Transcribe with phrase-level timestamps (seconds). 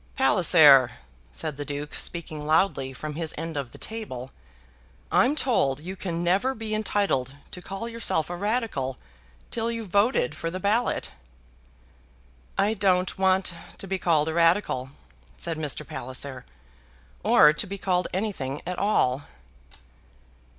[0.15, 0.89] "Palliser,"
[1.31, 4.31] said the Duke, speaking loudly from his end of the table,
[5.11, 8.97] "I'm told you can never be entitled to call yourself a Radical
[9.51, 11.11] till you've voted for the ballot."
[12.57, 14.89] "I don't want to be called a Radical,"
[15.37, 15.85] said Mr.
[15.87, 16.47] Palliser,
[17.23, 19.25] "or to be called anything at all."